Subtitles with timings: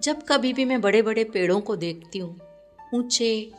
[0.00, 2.40] जब कभी भी मैं बड़े बड़े पेड़ों को देखती हूँ,
[2.94, 3.52] ऊँचे,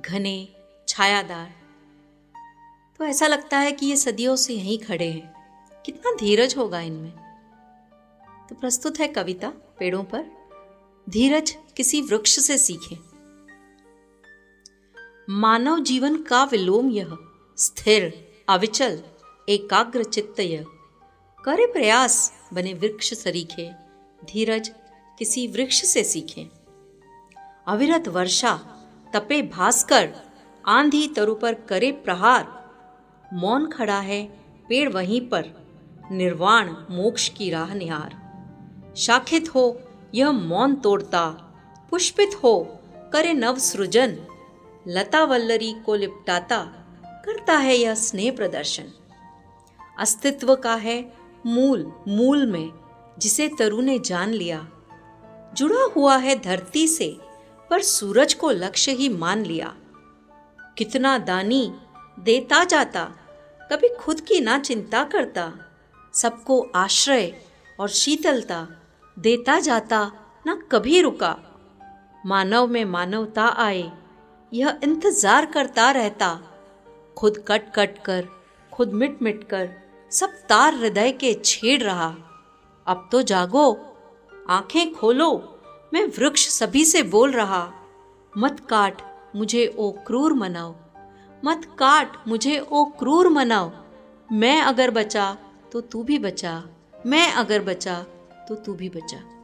[0.00, 0.48] घने,
[0.88, 1.54] छायादार
[2.98, 5.34] तो ऐसा लगता है कि ये सदियों से यहीं खड़े हैं।
[5.86, 7.12] कितना धीरज होगा इनमें।
[8.48, 10.24] तो प्रस्तुत है कविता, पेड़ों पर।
[11.08, 12.98] धीरज किसी वृक्ष से सीखे।
[15.30, 17.18] मानव जीवन का विलोम यह,
[17.56, 19.02] स्थिर, अविचल,
[19.48, 20.64] एकाग्र चित्त यह।
[21.44, 23.70] करे प्रयास, बने वृक्ष सरीखे।
[24.24, 24.72] धीरज
[25.20, 26.48] किसी वृक्ष से सीखे।
[27.66, 28.54] अविरत वर्षा,
[29.14, 30.14] तपे भास्कर,
[30.66, 32.70] आंधी तरु पर करे प्रहार।
[33.32, 34.26] मौन खड़ा है
[34.68, 35.44] पेड़ वहीं पर,
[36.10, 38.16] निर्वाण मोक्ष की राह निहार।
[38.96, 39.80] शाखित हो
[40.14, 41.30] यह मौन तोड़ता,
[41.90, 42.78] पुष्पित हो
[43.12, 44.18] करे नव सृजन।
[44.88, 46.64] लता वल्लरी को लिपटाता,
[47.26, 48.84] करता है यह स्नेह प्रदर्शन।
[49.98, 51.12] अस्तित्व का है
[51.46, 52.70] मूल मूल में,
[53.18, 54.68] जिसे तरु ने जान लिया।
[55.54, 57.16] जुड़ा हुआ है धरती से,
[57.70, 59.74] पर सूरज को लक्ष्य ही मान लिया।
[60.78, 61.72] कितना दानी
[62.18, 63.04] देता जाता,
[63.72, 65.52] कभी खुद की ना चिंता करता,
[66.14, 67.32] सबको आश्रय
[67.78, 68.66] और शीतलता
[69.16, 70.00] देता जाता,
[70.46, 71.36] ना कभी रुका।
[72.26, 73.90] मानव में मानवता आए,
[74.52, 76.38] यह इंतज़ार करता रहता।
[77.16, 78.26] खुद कट कट कर,
[78.72, 79.68] खुद मिट मिट कर,
[80.12, 82.14] सब तार हृदय के छेड़ रहा।
[82.86, 83.72] अब तो जागो
[84.50, 85.28] आँखें खोलो।
[85.92, 87.72] मैं वृक्ष सभी से बोल रहा,
[88.38, 89.02] मत काट
[89.36, 90.74] मुझे, ओ क्रूर मनाओ
[91.44, 93.70] मत काट मुझे, ओ क्रूर मनाओ
[94.32, 95.36] मैं अगर बचा
[95.72, 96.62] तो तू भी बचा।
[97.06, 97.94] मैं अगर बचा
[98.48, 99.39] तो तू भी बचा।